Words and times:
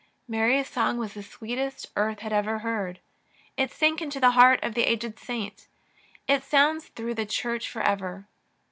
Mary's 0.27 0.67
song 0.67 0.97
was 0.97 1.13
the 1.13 1.21
sweetest 1.21 1.85
earth 1.95 2.21
had 2.21 2.33
ever 2.33 2.57
heard. 2.65 2.99
It 3.55 3.69
sank 3.71 4.01
into 4.01 4.19
the 4.19 4.31
heart 4.31 4.59
of 4.63 4.73
the 4.73 4.85
aged 4.85 5.19
saint. 5.19 5.67
It 6.27 6.41
sounds 6.41 6.87
through 6.87 7.13
the 7.13 7.27
Church 7.27 7.69
for 7.69 7.83
ever. 7.83 8.25